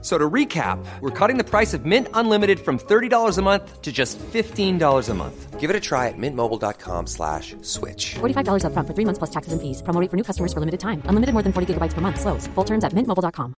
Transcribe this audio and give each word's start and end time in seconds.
So 0.00 0.16
to 0.16 0.30
recap, 0.30 0.78
we're 1.00 1.10
cutting 1.10 1.38
the 1.38 1.44
price 1.44 1.74
of 1.74 1.84
Mint 1.84 2.06
Unlimited 2.14 2.60
from 2.60 2.78
$30 2.78 3.36
a 3.36 3.42
month 3.42 3.82
to 3.82 3.90
just 3.90 4.16
$15 4.18 5.08
a 5.08 5.14
month. 5.14 5.58
Give 5.58 5.70
it 5.70 5.74
a 5.74 5.80
try 5.80 6.06
at 6.06 6.14
mintmobile.com 6.16 7.08
slash 7.08 7.56
switch. 7.62 8.14
$45 8.20 8.64
up 8.64 8.72
front 8.74 8.86
for 8.86 8.94
three 8.94 9.04
months 9.04 9.18
plus 9.18 9.30
taxes 9.30 9.52
and 9.52 9.60
fees. 9.60 9.82
Promo 9.82 10.00
rate 10.00 10.08
for 10.08 10.16
new 10.16 10.22
customers 10.22 10.52
for 10.52 10.60
limited 10.60 10.78
time. 10.78 11.02
Unlimited 11.06 11.32
more 11.32 11.42
than 11.42 11.52
40 11.52 11.74
gigabytes 11.74 11.94
per 11.94 12.00
month. 12.00 12.20
Slows. 12.20 12.46
Full 12.54 12.64
terms 12.64 12.84
at 12.84 12.92
mintmobile.com. 12.92 13.54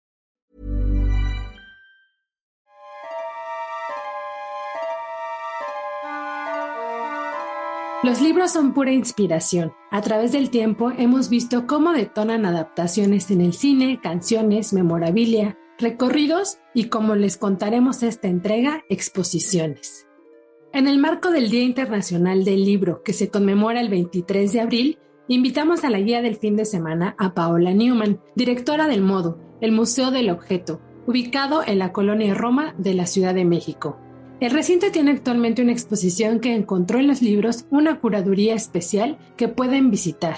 Los 8.04 8.20
libros 8.20 8.52
son 8.52 8.74
pura 8.74 8.92
inspiración. 8.92 9.72
A 9.90 10.00
través 10.02 10.30
del 10.30 10.50
tiempo 10.50 10.92
hemos 10.96 11.28
visto 11.28 11.66
cómo 11.66 11.92
detonan 11.92 12.46
adaptaciones 12.46 13.28
en 13.32 13.40
el 13.40 13.54
cine, 13.54 13.98
canciones, 14.00 14.72
memorabilia, 14.72 15.58
recorridos 15.78 16.58
y, 16.74 16.84
como 16.84 17.14
les 17.14 17.36
contaremos 17.36 18.02
esta 18.02 18.28
entrega, 18.28 18.84
exposiciones. 18.88 20.06
En 20.72 20.86
el 20.86 20.98
marco 20.98 21.30
del 21.30 21.50
Día 21.50 21.62
Internacional 21.62 22.44
del 22.44 22.64
Libro, 22.64 23.02
que 23.02 23.12
se 23.12 23.30
conmemora 23.30 23.80
el 23.80 23.88
23 23.88 24.52
de 24.52 24.60
abril, 24.60 24.98
invitamos 25.28 25.84
a 25.84 25.90
la 25.90 26.00
guía 26.00 26.20
del 26.20 26.36
fin 26.36 26.56
de 26.56 26.64
semana 26.64 27.14
a 27.18 27.32
Paola 27.34 27.72
Newman, 27.72 28.20
directora 28.34 28.86
del 28.86 29.00
Modo, 29.00 29.38
el 29.60 29.72
Museo 29.72 30.10
del 30.10 30.30
Objeto, 30.30 30.80
ubicado 31.06 31.62
en 31.66 31.78
la 31.78 31.92
colonia 31.92 32.34
Roma 32.34 32.74
de 32.76 32.94
la 32.94 33.06
Ciudad 33.06 33.34
de 33.34 33.44
México. 33.44 33.98
El 34.40 34.52
recinto 34.52 34.92
tiene 34.92 35.10
actualmente 35.10 35.62
una 35.62 35.72
exposición 35.72 36.38
que 36.38 36.54
encontró 36.54 36.98
en 37.00 37.08
los 37.08 37.22
libros 37.22 37.66
una 37.70 37.98
curaduría 37.98 38.54
especial 38.54 39.18
que 39.36 39.48
pueden 39.48 39.90
visitar. 39.90 40.36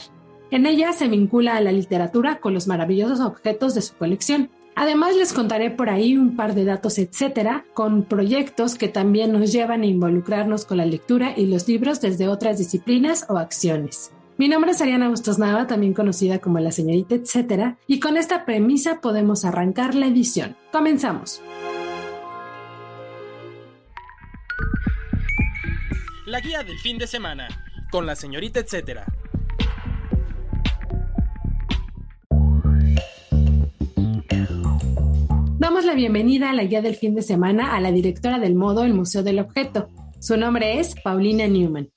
En 0.50 0.64
ella 0.64 0.92
se 0.92 1.08
vincula 1.08 1.56
a 1.56 1.60
la 1.60 1.70
literatura 1.70 2.40
con 2.40 2.54
los 2.54 2.66
maravillosos 2.66 3.20
objetos 3.20 3.74
de 3.74 3.82
su 3.82 3.94
colección. 3.96 4.50
Además 4.80 5.14
les 5.14 5.34
contaré 5.34 5.70
por 5.70 5.90
ahí 5.90 6.16
un 6.16 6.36
par 6.36 6.54
de 6.54 6.64
datos, 6.64 6.96
etcétera, 6.96 7.66
con 7.74 8.02
proyectos 8.04 8.76
que 8.76 8.88
también 8.88 9.30
nos 9.30 9.52
llevan 9.52 9.82
a 9.82 9.86
involucrarnos 9.86 10.64
con 10.64 10.78
la 10.78 10.86
lectura 10.86 11.34
y 11.36 11.44
los 11.44 11.68
libros 11.68 12.00
desde 12.00 12.28
otras 12.28 12.56
disciplinas 12.56 13.26
o 13.28 13.36
acciones. 13.36 14.10
Mi 14.38 14.48
nombre 14.48 14.70
es 14.70 14.80
Ariana 14.80 15.10
Bustos 15.10 15.38
Nava, 15.38 15.66
también 15.66 15.92
conocida 15.92 16.38
como 16.38 16.60
la 16.60 16.72
señorita 16.72 17.14
etcétera, 17.14 17.76
y 17.86 18.00
con 18.00 18.16
esta 18.16 18.46
premisa 18.46 19.02
podemos 19.02 19.44
arrancar 19.44 19.94
la 19.94 20.06
edición. 20.06 20.56
Comenzamos. 20.72 21.42
La 26.24 26.40
guía 26.40 26.62
del 26.62 26.78
fin 26.78 26.96
de 26.96 27.06
semana, 27.06 27.48
con 27.90 28.06
la 28.06 28.16
señorita 28.16 28.60
etcétera. 28.60 29.04
La 35.84 35.94
bienvenida 35.94 36.50
a 36.50 36.52
la 36.52 36.64
guía 36.64 36.82
del 36.82 36.94
fin 36.94 37.14
de 37.14 37.22
semana 37.22 37.74
a 37.74 37.80
la 37.80 37.90
directora 37.90 38.38
del 38.38 38.54
modo 38.54 38.84
El 38.84 38.92
Museo 38.92 39.22
del 39.22 39.38
Objeto. 39.38 39.88
Su 40.20 40.36
nombre 40.36 40.78
es 40.78 40.94
Paulina 41.02 41.48
Newman. 41.48 41.88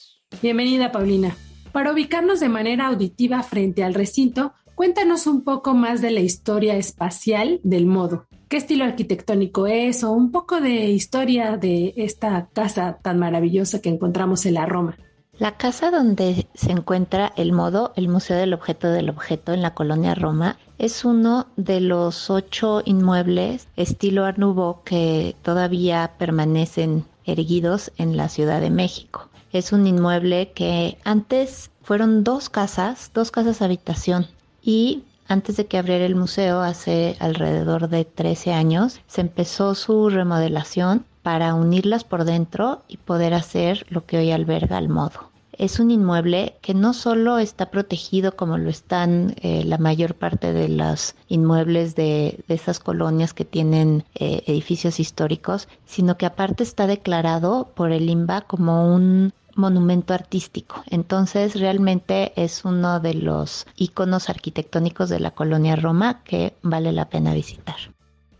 Bienvenida, 0.41 0.91
Paulina. 0.91 1.35
Para 1.73 1.91
ubicarnos 1.91 2.39
de 2.39 2.49
manera 2.49 2.87
auditiva 2.87 3.43
frente 3.43 3.83
al 3.83 3.93
recinto, 3.93 4.53
cuéntanos 4.73 5.27
un 5.27 5.43
poco 5.43 5.73
más 5.73 6.01
de 6.01 6.11
la 6.11 6.21
historia 6.21 6.75
espacial 6.77 7.59
del 7.63 7.85
modo. 7.85 8.25
¿Qué 8.47 8.57
estilo 8.57 8.85
arquitectónico 8.85 9.67
es 9.67 10.03
o 10.03 10.11
un 10.11 10.31
poco 10.31 10.61
de 10.61 10.89
historia 10.89 11.57
de 11.57 11.93
esta 11.97 12.49
casa 12.53 12.99
tan 13.03 13.19
maravillosa 13.19 13.81
que 13.81 13.89
encontramos 13.89 14.45
en 14.45 14.55
la 14.55 14.65
Roma? 14.65 14.97
La 15.39 15.57
casa 15.57 15.89
donde 15.89 16.47
se 16.53 16.71
encuentra 16.71 17.33
el 17.35 17.53
modo, 17.53 17.91
el 17.95 18.07
Museo 18.07 18.37
del 18.37 18.53
Objeto 18.53 18.89
del 18.91 19.09
Objeto 19.09 19.51
en 19.51 19.63
la 19.63 19.73
colonia 19.73 20.13
Roma, 20.13 20.57
es 20.77 21.03
uno 21.05 21.47
de 21.55 21.81
los 21.81 22.29
ocho 22.29 22.83
inmuebles 22.85 23.67
estilo 23.75 24.25
Art 24.25 24.37
que 24.83 25.35
todavía 25.41 26.11
permanecen 26.19 27.05
erguidos 27.25 27.91
en 27.97 28.15
la 28.15 28.29
Ciudad 28.29 28.61
de 28.61 28.69
México. 28.69 29.27
Es 29.51 29.71
un 29.71 29.87
inmueble 29.87 30.51
que 30.51 30.99
antes 31.03 31.71
fueron 31.81 32.23
dos 32.23 32.49
casas, 32.49 33.09
dos 33.13 33.31
casas 33.31 33.63
habitación 33.63 34.27
y 34.61 35.03
antes 35.27 35.57
de 35.57 35.65
que 35.65 35.79
abriera 35.79 36.05
el 36.05 36.15
museo, 36.15 36.61
hace 36.61 37.15
alrededor 37.19 37.89
de 37.89 38.05
13 38.05 38.53
años, 38.53 38.99
se 39.07 39.21
empezó 39.21 39.73
su 39.73 40.09
remodelación 40.09 41.05
para 41.23 41.55
unirlas 41.55 42.03
por 42.03 42.25
dentro 42.25 42.83
y 42.87 42.97
poder 42.97 43.33
hacer 43.33 43.85
lo 43.89 44.05
que 44.05 44.17
hoy 44.17 44.31
alberga 44.31 44.77
el 44.77 44.89
modo. 44.89 45.31
Es 45.57 45.79
un 45.79 45.91
inmueble 45.91 46.55
que 46.61 46.73
no 46.73 46.93
solo 46.93 47.37
está 47.37 47.69
protegido 47.69 48.35
como 48.35 48.57
lo 48.57 48.69
están 48.69 49.35
eh, 49.41 49.63
la 49.63 49.77
mayor 49.77 50.15
parte 50.15 50.51
de 50.51 50.67
los 50.67 51.15
inmuebles 51.27 51.95
de, 51.95 52.43
esas 52.47 52.79
colonias 52.79 53.33
que 53.33 53.45
tienen 53.45 54.03
eh, 54.15 54.41
edificios 54.47 54.99
históricos, 54.99 55.67
sino 55.85 56.17
que 56.17 56.25
aparte 56.25 56.63
está 56.63 56.87
declarado 56.87 57.69
por 57.75 57.91
el 57.91 58.09
INBA 58.09 58.41
como 58.41 58.93
un 58.93 59.31
monumento 59.55 60.15
artístico. 60.15 60.83
Entonces 60.89 61.59
realmente 61.59 62.33
es 62.35 62.65
uno 62.65 62.99
de 62.99 63.13
los 63.13 63.67
iconos 63.75 64.29
arquitectónicos 64.29 65.09
de 65.09 65.19
la 65.19 65.31
colonia 65.31 65.75
Roma 65.75 66.23
que 66.23 66.55
vale 66.63 66.91
la 66.91 67.09
pena 67.09 67.33
visitar. 67.35 67.75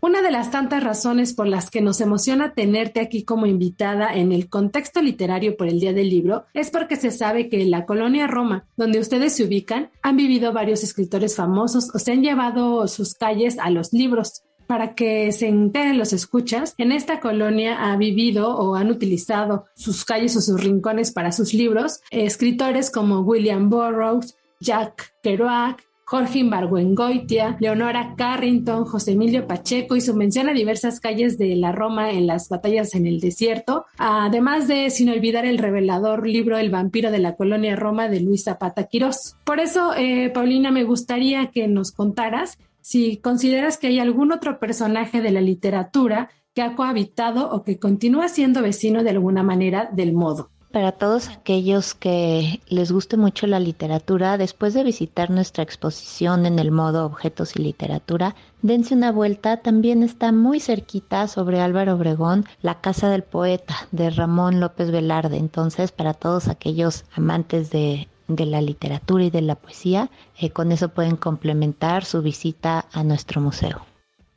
Una 0.04 0.20
de 0.20 0.30
las 0.30 0.50
tantas 0.50 0.84
razones 0.84 1.32
por 1.32 1.48
las 1.48 1.70
que 1.70 1.80
nos 1.80 1.98
emociona 2.02 2.52
tenerte 2.52 3.00
aquí 3.00 3.24
como 3.24 3.46
invitada 3.46 4.14
en 4.14 4.32
el 4.32 4.50
contexto 4.50 5.00
literario 5.00 5.56
por 5.56 5.66
el 5.66 5.80
Día 5.80 5.94
del 5.94 6.10
Libro 6.10 6.44
es 6.52 6.68
porque 6.68 6.96
se 6.96 7.10
sabe 7.10 7.48
que 7.48 7.62
en 7.62 7.70
la 7.70 7.86
colonia 7.86 8.26
Roma, 8.26 8.66
donde 8.76 8.98
ustedes 8.98 9.34
se 9.34 9.44
ubican, 9.44 9.88
han 10.02 10.18
vivido 10.18 10.52
varios 10.52 10.82
escritores 10.82 11.36
famosos 11.36 11.88
o 11.94 11.98
se 11.98 12.12
han 12.12 12.22
llevado 12.22 12.86
sus 12.86 13.14
calles 13.14 13.58
a 13.58 13.70
los 13.70 13.94
libros. 13.94 14.42
Para 14.66 14.94
que 14.94 15.32
se 15.32 15.48
enteren 15.48 15.96
los 15.96 16.12
escuchas, 16.12 16.74
en 16.76 16.92
esta 16.92 17.18
colonia 17.18 17.90
ha 17.90 17.96
vivido 17.96 18.54
o 18.54 18.74
han 18.74 18.90
utilizado 18.90 19.64
sus 19.74 20.04
calles 20.04 20.36
o 20.36 20.42
sus 20.42 20.62
rincones 20.62 21.12
para 21.12 21.32
sus 21.32 21.54
libros 21.54 22.02
escritores 22.10 22.90
como 22.90 23.20
William 23.20 23.70
Burroughs, 23.70 24.36
Jack 24.60 25.14
Kerouac, 25.22 25.82
Jorge 26.06 26.40
Imbargüengoitia, 26.40 27.56
Leonora 27.60 28.14
Carrington, 28.16 28.84
José 28.84 29.12
Emilio 29.12 29.46
Pacheco 29.46 29.96
y 29.96 30.00
su 30.00 30.14
mención 30.14 30.48
a 30.48 30.52
diversas 30.52 31.00
calles 31.00 31.38
de 31.38 31.56
la 31.56 31.72
Roma 31.72 32.10
en 32.10 32.26
las 32.26 32.48
batallas 32.48 32.94
en 32.94 33.06
el 33.06 33.20
desierto, 33.20 33.86
además 33.96 34.68
de, 34.68 34.90
sin 34.90 35.08
olvidar, 35.08 35.46
el 35.46 35.58
revelador 35.58 36.26
libro 36.26 36.58
El 36.58 36.70
vampiro 36.70 37.10
de 37.10 37.18
la 37.18 37.36
colonia 37.36 37.76
Roma 37.76 38.08
de 38.08 38.20
Luis 38.20 38.44
Zapata 38.44 38.84
Quirós. 38.84 39.36
Por 39.44 39.60
eso, 39.60 39.94
eh, 39.94 40.30
Paulina, 40.30 40.70
me 40.70 40.84
gustaría 40.84 41.50
que 41.50 41.68
nos 41.68 41.92
contaras 41.92 42.58
si 42.80 43.16
consideras 43.16 43.78
que 43.78 43.86
hay 43.86 43.98
algún 43.98 44.30
otro 44.30 44.58
personaje 44.58 45.22
de 45.22 45.30
la 45.30 45.40
literatura 45.40 46.30
que 46.54 46.62
ha 46.62 46.76
cohabitado 46.76 47.50
o 47.50 47.64
que 47.64 47.78
continúa 47.78 48.28
siendo 48.28 48.62
vecino 48.62 49.02
de 49.02 49.10
alguna 49.10 49.42
manera 49.42 49.88
del 49.92 50.12
modo. 50.12 50.50
Para 50.74 50.90
todos 50.90 51.28
aquellos 51.28 51.94
que 51.94 52.60
les 52.66 52.90
guste 52.90 53.16
mucho 53.16 53.46
la 53.46 53.60
literatura, 53.60 54.36
después 54.36 54.74
de 54.74 54.82
visitar 54.82 55.30
nuestra 55.30 55.62
exposición 55.62 56.46
en 56.46 56.58
el 56.58 56.72
modo 56.72 57.06
Objetos 57.06 57.54
y 57.54 57.62
Literatura, 57.62 58.34
dense 58.60 58.96
una 58.96 59.12
vuelta. 59.12 59.58
También 59.58 60.02
está 60.02 60.32
muy 60.32 60.58
cerquita 60.58 61.28
sobre 61.28 61.60
Álvaro 61.60 61.94
Obregón, 61.94 62.44
La 62.60 62.80
Casa 62.80 63.08
del 63.08 63.22
Poeta 63.22 63.86
de 63.92 64.10
Ramón 64.10 64.58
López 64.58 64.90
Velarde. 64.90 65.36
Entonces, 65.36 65.92
para 65.92 66.12
todos 66.12 66.48
aquellos 66.48 67.04
amantes 67.14 67.70
de, 67.70 68.08
la 68.26 68.60
literatura 68.60 69.22
y 69.22 69.30
de 69.30 69.42
la 69.42 69.54
poesía, 69.54 70.10
eh, 70.40 70.50
con 70.50 70.72
eso 70.72 70.88
pueden 70.88 71.14
complementar 71.14 72.04
su 72.04 72.20
visita 72.20 72.86
a 72.92 73.04
nuestro 73.04 73.40
museo. 73.40 73.86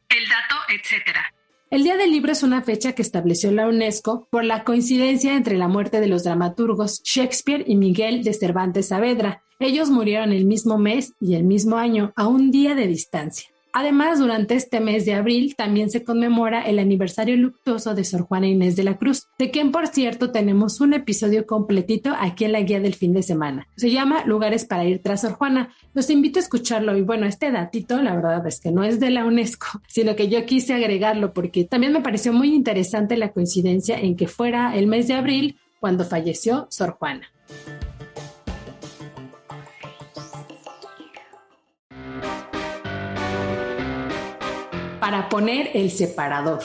El 0.10 0.30
dato, 0.30 0.56
etcétera. 0.70 1.27
El 1.70 1.84
Día 1.84 1.98
del 1.98 2.12
Libro 2.12 2.32
es 2.32 2.44
una 2.44 2.62
fecha 2.62 2.94
que 2.94 3.02
estableció 3.02 3.52
la 3.52 3.68
UNESCO 3.68 4.30
por 4.32 4.46
la 4.46 4.64
coincidencia 4.64 5.36
entre 5.36 5.58
la 5.58 5.68
muerte 5.68 6.00
de 6.00 6.08
los 6.08 6.24
dramaturgos 6.24 7.02
Shakespeare 7.04 7.66
y 7.68 7.76
Miguel 7.76 8.24
de 8.24 8.34
Cervantes 8.34 8.88
Saavedra. 8.88 9.44
Ellos 9.60 9.90
murieron 9.90 10.32
el 10.32 10.46
mismo 10.46 10.78
mes 10.78 11.12
y 11.20 11.36
el 11.36 11.44
mismo 11.44 11.76
año, 11.76 12.14
a 12.16 12.26
un 12.26 12.52
día 12.52 12.74
de 12.74 12.88
distancia. 12.88 13.50
Además, 13.80 14.18
durante 14.18 14.56
este 14.56 14.80
mes 14.80 15.06
de 15.06 15.14
abril 15.14 15.56
también 15.56 15.92
se 15.92 16.04
conmemora 16.04 16.64
el 16.64 16.80
aniversario 16.80 17.38
luctuoso 17.38 17.94
de 17.94 18.06
Sor 18.06 18.22
Juana 18.22 18.48
Inés 18.48 18.76
de 18.76 18.82
la 18.82 18.98
Cruz, 18.98 19.28
de 19.38 19.52
quien 19.52 19.72
por 19.72 19.86
cierto 19.86 20.32
tenemos 20.32 20.82
un 20.82 20.96
episodio 20.96 21.46
completito 21.46 22.12
aquí 22.20 22.46
en 22.46 22.54
la 22.54 22.62
guía 22.62 22.80
del 22.80 22.96
fin 22.96 23.14
de 23.14 23.22
semana. 23.22 23.68
Se 23.76 23.92
llama 23.92 24.26
Lugares 24.26 24.66
para 24.66 24.84
ir 24.86 25.04
tras 25.04 25.22
Sor 25.22 25.34
Juana. 25.34 25.76
Los 25.94 26.10
invito 26.10 26.40
a 26.40 26.42
escucharlo 26.42 26.98
y 26.98 27.04
bueno, 27.04 27.28
este 27.28 27.52
datito 27.52 28.02
la 28.02 28.16
verdad 28.16 28.48
es 28.48 28.60
que 28.60 28.72
no 28.72 28.84
es 28.84 29.00
de 29.00 29.12
la 29.12 29.26
UNESCO, 29.26 29.68
sino 29.88 30.16
que 30.16 30.28
yo 30.28 30.44
quise 30.48 30.74
agregarlo 30.74 31.32
porque 31.32 31.64
también 31.64 31.94
me 31.94 32.02
pareció 32.02 32.34
muy 32.34 32.56
interesante 32.56 33.16
la 33.16 33.32
coincidencia 33.32 34.00
en 34.00 34.16
que 34.16 34.26
fuera 34.26 34.76
el 34.76 34.88
mes 34.88 35.08
de 35.08 35.14
abril 35.14 35.60
cuando 35.80 36.04
falleció 36.04 36.66
Sor 36.72 36.98
Juana. 36.98 37.28
Para 45.08 45.30
poner 45.30 45.70
el 45.74 45.90
separador. 45.90 46.60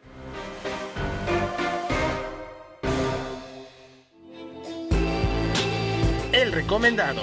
Recomendado. 6.51 7.21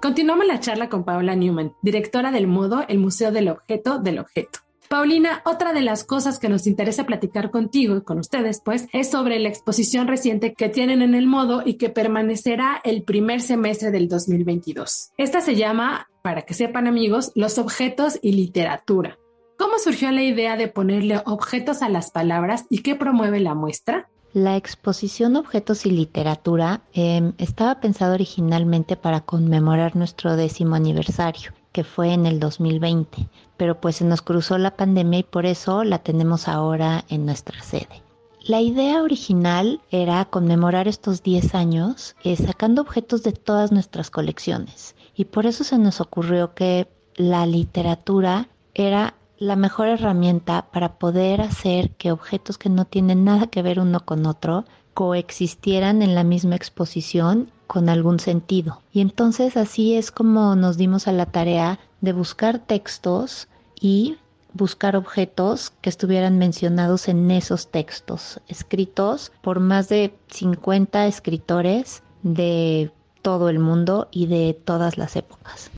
Continuamos 0.00 0.46
la 0.46 0.60
charla 0.60 0.88
con 0.88 1.04
Paola 1.04 1.34
Newman, 1.34 1.72
directora 1.82 2.30
del 2.30 2.46
Modo, 2.46 2.84
el 2.88 2.98
Museo 2.98 3.32
del 3.32 3.48
Objeto 3.48 3.98
del 3.98 4.20
Objeto. 4.20 4.60
Paulina, 4.88 5.42
otra 5.44 5.72
de 5.72 5.82
las 5.82 6.04
cosas 6.04 6.38
que 6.38 6.48
nos 6.48 6.66
interesa 6.66 7.04
platicar 7.04 7.50
contigo 7.50 7.96
y 7.96 8.02
con 8.02 8.18
ustedes, 8.18 8.62
pues, 8.64 8.86
es 8.92 9.10
sobre 9.10 9.38
la 9.38 9.48
exposición 9.48 10.06
reciente 10.06 10.54
que 10.54 10.68
tienen 10.70 11.02
en 11.02 11.14
el 11.14 11.26
modo 11.26 11.62
y 11.64 11.74
que 11.74 11.90
permanecerá 11.90 12.80
el 12.84 13.02
primer 13.02 13.42
semestre 13.42 13.90
del 13.90 14.08
2022. 14.08 15.10
Esta 15.18 15.40
se 15.40 15.56
llama, 15.56 16.08
para 16.22 16.42
que 16.42 16.54
sepan 16.54 16.86
amigos, 16.86 17.32
Los 17.34 17.58
objetos 17.58 18.18
y 18.22 18.32
literatura. 18.32 19.17
¿Cómo 19.58 19.80
surgió 19.80 20.12
la 20.12 20.22
idea 20.22 20.56
de 20.56 20.68
ponerle 20.68 21.20
objetos 21.26 21.82
a 21.82 21.88
las 21.88 22.12
palabras 22.12 22.66
y 22.70 22.82
qué 22.82 22.94
promueve 22.94 23.40
la 23.40 23.54
muestra? 23.54 24.08
La 24.32 24.56
exposición 24.56 25.34
Objetos 25.34 25.84
y 25.84 25.90
Literatura 25.90 26.82
eh, 26.94 27.32
estaba 27.38 27.80
pensada 27.80 28.14
originalmente 28.14 28.94
para 28.94 29.22
conmemorar 29.22 29.96
nuestro 29.96 30.36
décimo 30.36 30.76
aniversario, 30.76 31.50
que 31.72 31.82
fue 31.82 32.12
en 32.12 32.26
el 32.26 32.38
2020, 32.38 33.28
pero 33.56 33.80
pues 33.80 33.96
se 33.96 34.04
nos 34.04 34.22
cruzó 34.22 34.58
la 34.58 34.76
pandemia 34.76 35.18
y 35.18 35.24
por 35.24 35.44
eso 35.44 35.82
la 35.82 35.98
tenemos 35.98 36.46
ahora 36.46 37.04
en 37.08 37.26
nuestra 37.26 37.60
sede. 37.60 38.04
La 38.46 38.60
idea 38.60 39.02
original 39.02 39.80
era 39.90 40.24
conmemorar 40.26 40.86
estos 40.86 41.24
10 41.24 41.56
años 41.56 42.14
eh, 42.22 42.36
sacando 42.36 42.82
objetos 42.82 43.24
de 43.24 43.32
todas 43.32 43.72
nuestras 43.72 44.08
colecciones 44.08 44.94
y 45.16 45.24
por 45.24 45.46
eso 45.46 45.64
se 45.64 45.78
nos 45.78 46.00
ocurrió 46.00 46.54
que 46.54 46.86
la 47.16 47.44
literatura 47.44 48.48
era 48.72 49.14
la 49.38 49.56
mejor 49.56 49.88
herramienta 49.88 50.66
para 50.72 50.98
poder 50.98 51.40
hacer 51.40 51.90
que 51.92 52.10
objetos 52.10 52.58
que 52.58 52.68
no 52.68 52.84
tienen 52.84 53.24
nada 53.24 53.46
que 53.46 53.62
ver 53.62 53.78
uno 53.78 54.04
con 54.04 54.26
otro 54.26 54.64
coexistieran 54.94 56.02
en 56.02 56.16
la 56.16 56.24
misma 56.24 56.56
exposición 56.56 57.52
con 57.68 57.88
algún 57.88 58.18
sentido. 58.18 58.82
Y 58.92 59.00
entonces 59.00 59.56
así 59.56 59.94
es 59.94 60.10
como 60.10 60.56
nos 60.56 60.76
dimos 60.76 61.06
a 61.06 61.12
la 61.12 61.26
tarea 61.26 61.78
de 62.00 62.12
buscar 62.12 62.58
textos 62.58 63.46
y 63.80 64.16
buscar 64.54 64.96
objetos 64.96 65.70
que 65.82 65.90
estuvieran 65.90 66.38
mencionados 66.38 67.06
en 67.08 67.30
esos 67.30 67.70
textos, 67.70 68.40
escritos 68.48 69.30
por 69.40 69.60
más 69.60 69.88
de 69.88 70.18
50 70.28 71.06
escritores 71.06 72.02
de 72.22 72.90
todo 73.22 73.48
el 73.48 73.60
mundo 73.60 74.08
y 74.10 74.26
de 74.26 74.58
todas 74.64 74.98
las 74.98 75.14
épocas. 75.14 75.70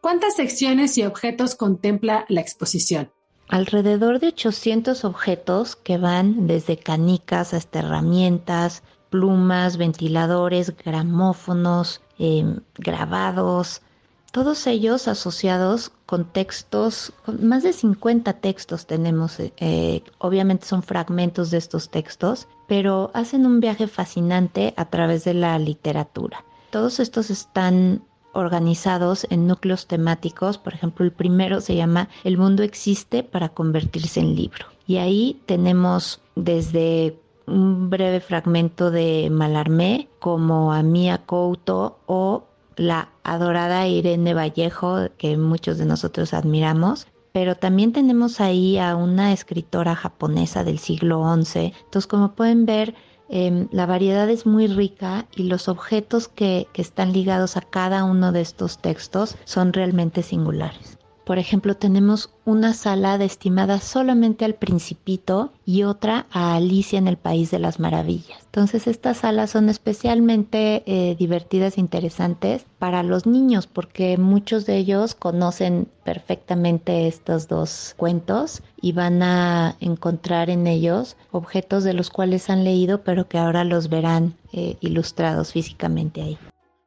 ¿Cuántas 0.00 0.36
secciones 0.36 0.96
y 0.98 1.04
objetos 1.04 1.54
contempla 1.54 2.24
la 2.28 2.40
exposición? 2.40 3.10
Alrededor 3.48 4.20
de 4.20 4.28
800 4.28 5.04
objetos 5.04 5.74
que 5.74 5.98
van 5.98 6.46
desde 6.46 6.76
canicas 6.76 7.54
hasta 7.54 7.80
herramientas, 7.80 8.82
plumas, 9.10 9.76
ventiladores, 9.76 10.76
gramófonos, 10.76 12.02
em, 12.18 12.60
grabados, 12.76 13.82
todos 14.30 14.66
ellos 14.66 15.08
asociados 15.08 15.90
con 16.04 16.26
textos, 16.26 17.12
más 17.40 17.62
de 17.62 17.72
50 17.72 18.34
textos 18.34 18.86
tenemos, 18.86 19.40
eh, 19.40 19.52
eh, 19.56 20.02
obviamente 20.18 20.66
son 20.66 20.82
fragmentos 20.82 21.50
de 21.50 21.56
estos 21.56 21.90
textos, 21.90 22.46
pero 22.66 23.10
hacen 23.14 23.46
un 23.46 23.60
viaje 23.60 23.88
fascinante 23.88 24.74
a 24.76 24.90
través 24.90 25.24
de 25.24 25.32
la 25.32 25.58
literatura. 25.58 26.44
Todos 26.70 27.00
estos 27.00 27.30
están 27.30 28.02
organizados 28.40 29.26
en 29.30 29.46
núcleos 29.46 29.86
temáticos. 29.86 30.58
Por 30.58 30.74
ejemplo, 30.74 31.04
el 31.04 31.12
primero 31.12 31.60
se 31.60 31.76
llama 31.76 32.08
El 32.24 32.38
mundo 32.38 32.62
existe 32.62 33.22
para 33.22 33.48
convertirse 33.50 34.20
en 34.20 34.36
libro. 34.36 34.66
Y 34.86 34.96
ahí 34.96 35.40
tenemos 35.46 36.20
desde 36.34 37.18
un 37.46 37.90
breve 37.90 38.20
fragmento 38.20 38.90
de 38.90 39.28
Malarmé 39.30 40.08
como 40.18 40.72
a 40.72 40.82
Mia 40.82 41.18
Couto 41.18 41.98
o 42.06 42.44
la 42.76 43.08
adorada 43.24 43.86
Irene 43.86 44.34
Vallejo 44.34 45.08
que 45.18 45.36
muchos 45.36 45.78
de 45.78 45.86
nosotros 45.86 46.32
admiramos. 46.32 47.06
Pero 47.32 47.56
también 47.56 47.92
tenemos 47.92 48.40
ahí 48.40 48.78
a 48.78 48.96
una 48.96 49.32
escritora 49.32 49.94
japonesa 49.94 50.64
del 50.64 50.78
siglo 50.78 51.24
XI. 51.42 51.72
Entonces, 51.84 52.06
como 52.06 52.32
pueden 52.32 52.64
ver, 52.64 52.94
Em, 53.28 53.68
la 53.70 53.86
variedad 53.86 54.28
es 54.30 54.46
muy 54.46 54.66
rica 54.66 55.26
y 55.36 55.44
los 55.44 55.68
objetos 55.68 56.28
que, 56.28 56.66
que 56.72 56.82
están 56.82 57.12
ligados 57.12 57.56
a 57.56 57.60
cada 57.60 58.04
uno 58.04 58.32
de 58.32 58.40
estos 58.40 58.78
textos 58.78 59.36
son 59.44 59.72
realmente 59.72 60.22
singulares. 60.22 60.97
Por 61.28 61.38
ejemplo, 61.38 61.76
tenemos 61.76 62.30
una 62.46 62.72
sala 62.72 63.18
destinada 63.18 63.80
solamente 63.80 64.46
al 64.46 64.54
principito 64.54 65.52
y 65.66 65.82
otra 65.82 66.24
a 66.30 66.56
Alicia 66.56 66.98
en 66.98 67.06
el 67.06 67.18
País 67.18 67.50
de 67.50 67.58
las 67.58 67.78
Maravillas. 67.78 68.40
Entonces 68.46 68.86
estas 68.86 69.18
salas 69.18 69.50
son 69.50 69.68
especialmente 69.68 70.82
eh, 70.86 71.16
divertidas 71.18 71.76
e 71.76 71.80
interesantes 71.82 72.64
para 72.78 73.02
los 73.02 73.26
niños 73.26 73.66
porque 73.66 74.16
muchos 74.16 74.64
de 74.64 74.78
ellos 74.78 75.14
conocen 75.14 75.86
perfectamente 76.02 77.06
estos 77.06 77.46
dos 77.46 77.92
cuentos 77.98 78.62
y 78.80 78.92
van 78.92 79.22
a 79.22 79.76
encontrar 79.80 80.48
en 80.48 80.66
ellos 80.66 81.18
objetos 81.30 81.84
de 81.84 81.92
los 81.92 82.08
cuales 82.08 82.48
han 82.48 82.64
leído 82.64 83.02
pero 83.02 83.28
que 83.28 83.36
ahora 83.36 83.64
los 83.64 83.90
verán 83.90 84.32
eh, 84.54 84.78
ilustrados 84.80 85.52
físicamente 85.52 86.22
ahí. 86.22 86.38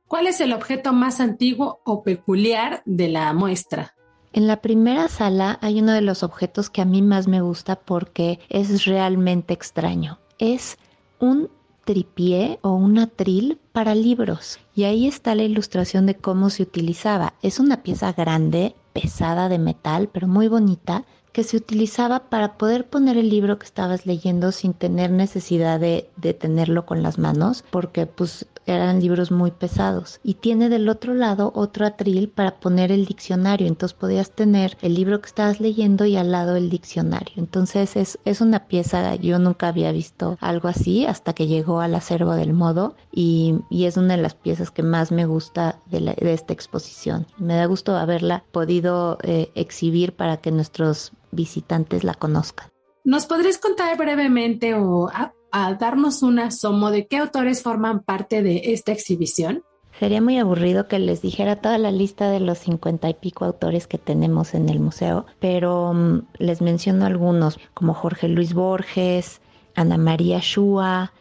¿Cuál 0.07 0.25
es 0.25 0.41
el 0.41 0.51
objeto 0.51 0.93
más 0.93 1.19
antiguo 1.19 1.79
o 1.86 2.01
peculiar 2.01 2.81
de 2.86 3.07
la 3.07 3.31
muestra? 3.33 3.93
En 4.34 4.48
la 4.48 4.62
primera 4.62 5.10
sala 5.10 5.60
hay 5.62 5.82
uno 5.82 5.92
de 5.92 6.02
los 6.02 6.24
objetos 6.24 6.70
que 6.70 6.82
a 6.82 6.86
mí 6.86 7.02
más 7.02 7.28
me 7.28 7.42
gusta 7.42 7.76
porque 7.76 8.40
es 8.50 8.86
realmente 8.86 9.54
extraño. 9.54 10.20
Es 10.40 10.78
un 11.20 11.50
tripié 11.84 12.58
o 12.62 12.72
un 12.72 12.98
atril 13.00 13.60
para 13.74 13.94
libros. 13.94 14.60
Y 14.74 14.84
ahí 14.84 15.06
está 15.06 15.36
la 15.36 15.44
ilustración 15.44 16.06
de 16.06 16.16
cómo 16.16 16.50
se 16.50 16.64
utilizaba. 16.64 17.34
Es 17.42 17.60
una 17.60 17.84
pieza 17.84 18.14
grande, 18.14 18.74
pesada 18.94 19.50
de 19.50 19.60
metal, 19.60 20.10
pero 20.12 20.28
muy 20.28 20.48
bonita, 20.48 21.04
que 21.34 21.44
se 21.44 21.58
utilizaba 21.58 22.30
para 22.30 22.58
poder 22.58 22.88
poner 22.88 23.18
el 23.18 23.30
libro 23.30 23.58
que 23.60 23.66
estabas 23.66 24.06
leyendo 24.06 24.52
sin 24.52 24.74
tener 24.74 25.12
necesidad 25.12 25.80
de, 25.80 26.10
de 26.18 26.34
tenerlo 26.34 26.86
con 26.86 27.04
las 27.04 27.18
manos, 27.18 27.64
porque 27.70 28.06
pues 28.06 28.48
eran 28.65 29.00
libros 29.00 29.32
muy 29.32 29.51
pesados. 29.51 30.20
Y 30.24 30.36
tiene 30.36 30.70
del 30.70 30.89
otro 30.89 31.13
lado 31.13 31.51
otro 31.56 31.86
atril 31.86 32.30
para 32.30 32.60
poner 32.60 32.91
el 32.91 33.06
diccionario. 33.06 33.68
Entonces 33.68 33.98
podías 33.98 34.32
tener 34.32 34.77
el 34.82 34.96
libro 34.96 35.22
que 35.22 35.27
estabas 35.27 35.60
leyendo 35.60 36.06
y 36.06 36.18
al 36.18 36.32
lado 36.32 36.56
el 36.56 36.70
diccionario. 36.70 37.34
Entonces 37.38 37.96
es, 37.96 38.20
es 38.25 38.41
una 38.41 38.68
pieza, 38.68 39.15
yo 39.15 39.39
nunca 39.39 39.68
había 39.68 39.91
visto 39.91 40.38
algo 40.39 40.68
así 40.68 41.06
hasta 41.06 41.34
que 41.34 41.48
llegó 41.48 41.82
al 41.82 41.96
acervo 41.96 42.34
del 42.34 42.53
modo 42.53 42.96
y, 43.12 43.56
y 43.70 43.86
es 43.86 43.98
una 43.98 44.15
de 44.15 44.22
las 44.22 44.36
piezas 44.36 44.72
que 44.72 44.84
más 44.84 45.12
me 45.12 45.25
gusta 45.25 45.80
de, 45.88 46.01
la, 46.01 46.13
de 46.13 46.34
esta 46.34 46.53
exposición. 46.53 47.27
Me 47.38 47.56
da 47.56 47.65
gusto 47.65 47.96
haberla 47.96 48.44
podido 48.51 49.18
eh, 49.24 49.51
exhibir 49.56 50.15
para 50.15 50.38
que 50.38 50.51
nuestros 50.51 51.12
visitantes 51.32 52.03
la 52.03 52.13
conozcan. 52.13 52.70
¿Nos 53.03 53.25
podrías 53.25 53.58
contar 53.58 53.98
brevemente 53.98 54.75
o 54.75 55.10
a 55.51 55.74
darnos 55.74 56.24
un 56.24 56.39
asomo 56.39 56.91
de 56.91 57.08
qué 57.08 57.17
autores 57.17 57.63
forman 57.63 58.01
parte 58.01 58.41
de 58.41 58.74
esta 58.74 58.91
exhibición? 58.91 59.63
Sería 60.00 60.22
muy 60.22 60.39
aburrido 60.39 60.88
que 60.88 60.98
les 61.00 61.22
dijera 61.22 61.58
toda 61.58 61.77
la 61.77 61.91
lista 61.91 62.29
de 62.29 62.39
los 62.39 62.58
cincuenta 62.58 63.10
y 63.10 63.13
pico 63.13 63.46
autores 63.46 63.88
que 63.88 63.98
tenemos 63.98 64.53
en 64.53 64.70
el 64.70 64.79
museo, 64.79 65.25
pero 65.39 65.91
um, 65.91 66.24
les 66.38 66.62
menciono 66.62 67.05
algunos 67.05 67.60
como 67.74 67.93
Jorge 67.93 68.27
Luis 68.27 68.53
Borges, 68.53 69.41
Ana 69.75 69.98
María 69.98 70.39
Shua, 70.41 71.12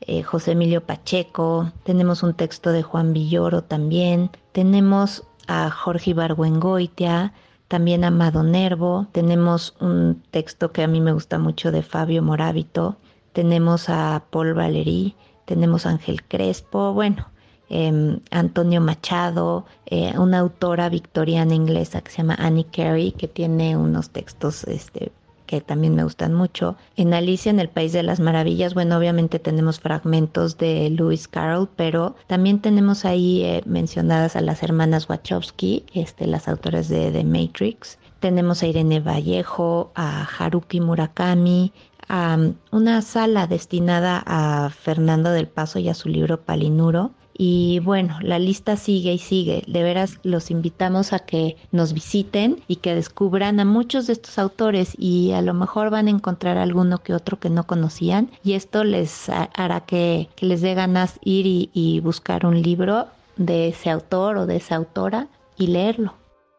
eh, 0.00 0.22
José 0.22 0.52
Emilio 0.52 0.80
Pacheco, 0.80 1.70
tenemos 1.84 2.22
un 2.22 2.34
texto 2.34 2.72
de 2.72 2.82
Juan 2.82 3.12
Villoro 3.12 3.62
también, 3.62 4.30
tenemos 4.52 5.24
a 5.46 5.70
Jorge 5.70 6.10
Ibargüengoitia, 6.12 7.34
también 7.68 8.04
a 8.04 8.08
Amado 8.08 8.42
Nervo, 8.42 9.06
tenemos 9.12 9.76
un 9.80 10.22
texto 10.30 10.72
que 10.72 10.82
a 10.82 10.88
mí 10.88 11.00
me 11.00 11.12
gusta 11.12 11.38
mucho 11.38 11.70
de 11.70 11.82
Fabio 11.82 12.22
Morábito, 12.22 12.96
tenemos 13.40 13.88
a 13.88 14.22
Paul 14.28 14.52
Valéry, 14.52 15.14
tenemos 15.46 15.86
a 15.86 15.90
Ángel 15.92 16.22
Crespo, 16.24 16.92
bueno, 16.92 17.26
eh, 17.70 18.18
Antonio 18.30 18.82
Machado, 18.82 19.64
eh, 19.86 20.12
una 20.18 20.40
autora 20.40 20.90
victoriana 20.90 21.54
inglesa 21.54 22.02
que 22.02 22.10
se 22.10 22.18
llama 22.18 22.36
Annie 22.38 22.66
Carey, 22.70 23.12
que 23.12 23.28
tiene 23.28 23.78
unos 23.78 24.10
textos 24.10 24.64
este, 24.64 25.10
que 25.46 25.62
también 25.62 25.94
me 25.94 26.04
gustan 26.04 26.34
mucho. 26.34 26.76
En 26.96 27.14
Alicia 27.14 27.48
en 27.48 27.60
el 27.60 27.70
País 27.70 27.94
de 27.94 28.02
las 28.02 28.20
Maravillas, 28.20 28.74
bueno, 28.74 28.98
obviamente 28.98 29.38
tenemos 29.38 29.80
fragmentos 29.80 30.58
de 30.58 30.90
Lewis 30.90 31.26
Carroll, 31.26 31.70
pero 31.76 32.16
también 32.26 32.60
tenemos 32.60 33.06
ahí 33.06 33.42
eh, 33.42 33.62
mencionadas 33.64 34.36
a 34.36 34.42
las 34.42 34.62
hermanas 34.62 35.08
Wachowski, 35.08 35.86
este, 35.94 36.26
las 36.26 36.46
autoras 36.46 36.90
de 36.90 37.10
The 37.10 37.24
Matrix. 37.24 37.98
Tenemos 38.20 38.62
a 38.62 38.66
Irene 38.66 39.00
Vallejo, 39.00 39.92
a 39.94 40.24
Haruki 40.24 40.78
Murakami, 40.78 41.72
a 42.10 42.36
una 42.72 43.02
sala 43.02 43.46
destinada 43.46 44.22
a 44.26 44.70
Fernando 44.70 45.30
del 45.30 45.46
Paso 45.46 45.78
y 45.78 45.88
a 45.88 45.94
su 45.94 46.08
libro 46.08 46.40
Palinuro. 46.42 47.12
Y 47.32 47.78
bueno, 47.78 48.18
la 48.20 48.38
lista 48.38 48.76
sigue 48.76 49.14
y 49.14 49.18
sigue. 49.18 49.62
De 49.66 49.82
veras 49.82 50.18
los 50.24 50.50
invitamos 50.50 51.14
a 51.14 51.20
que 51.20 51.56
nos 51.70 51.94
visiten 51.94 52.62
y 52.66 52.76
que 52.76 52.94
descubran 52.94 53.60
a 53.60 53.64
muchos 53.64 54.08
de 54.08 54.12
estos 54.12 54.38
autores 54.38 54.94
y 54.98 55.32
a 55.32 55.40
lo 55.40 55.54
mejor 55.54 55.88
van 55.88 56.08
a 56.08 56.10
encontrar 56.10 56.58
alguno 56.58 56.98
que 56.98 57.14
otro 57.14 57.38
que 57.38 57.48
no 57.48 57.66
conocían 57.66 58.30
y 58.44 58.54
esto 58.54 58.84
les 58.84 59.30
hará 59.30 59.80
que, 59.86 60.28
les 60.40 60.60
dé 60.60 60.74
ganas 60.74 61.18
ir 61.22 61.46
y, 61.46 61.70
y 61.72 62.00
buscar 62.00 62.44
un 62.44 62.60
libro 62.60 63.06
de 63.36 63.68
ese 63.68 63.88
autor 63.88 64.36
o 64.36 64.46
de 64.46 64.56
esa 64.56 64.76
autora 64.76 65.28
y 65.56 65.68
leerlo. 65.68 66.14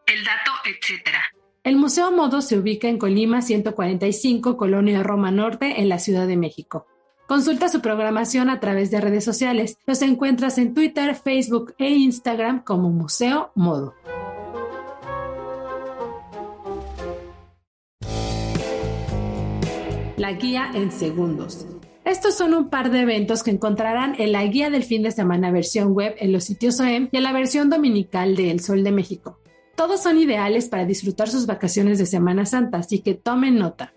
El 0.06 0.24
dato, 0.24 0.50
etcétera. 0.64 1.22
El 1.64 1.76
Museo 1.76 2.10
Modo 2.10 2.42
se 2.42 2.58
ubica 2.58 2.88
en 2.88 2.98
Colima 2.98 3.40
145, 3.40 4.56
Colonia 4.56 5.04
Roma 5.04 5.30
Norte, 5.30 5.80
en 5.80 5.88
la 5.88 6.00
Ciudad 6.00 6.26
de 6.26 6.36
México. 6.36 6.88
Consulta 7.28 7.68
su 7.68 7.80
programación 7.80 8.50
a 8.50 8.58
través 8.58 8.90
de 8.90 9.00
redes 9.00 9.24
sociales. 9.24 9.78
Los 9.86 10.02
encuentras 10.02 10.58
en 10.58 10.74
Twitter, 10.74 11.14
Facebook 11.14 11.72
e 11.78 11.90
Instagram 11.90 12.64
como 12.64 12.90
Museo 12.90 13.52
Modo. 13.54 13.94
La 20.16 20.32
guía 20.32 20.68
en 20.74 20.90
segundos. 20.90 21.68
Estos 22.04 22.36
son 22.36 22.54
un 22.54 22.70
par 22.70 22.90
de 22.90 23.02
eventos 23.02 23.44
que 23.44 23.52
encontrarán 23.52 24.16
en 24.18 24.32
la 24.32 24.44
guía 24.46 24.68
del 24.68 24.82
fin 24.82 25.04
de 25.04 25.12
semana 25.12 25.52
versión 25.52 25.92
web 25.92 26.16
en 26.18 26.32
los 26.32 26.42
sitios 26.42 26.80
OEM 26.80 27.08
y 27.12 27.18
en 27.18 27.22
la 27.22 27.32
versión 27.32 27.70
dominical 27.70 28.34
de 28.34 28.50
El 28.50 28.58
Sol 28.58 28.82
de 28.82 28.90
México. 28.90 29.38
Todos 29.82 30.00
son 30.00 30.16
ideales 30.16 30.68
para 30.68 30.84
disfrutar 30.84 31.28
sus 31.28 31.46
vacaciones 31.46 31.98
de 31.98 32.06
Semana 32.06 32.46
Santa, 32.46 32.78
así 32.78 33.00
que 33.00 33.14
tomen 33.14 33.58
nota. 33.58 33.92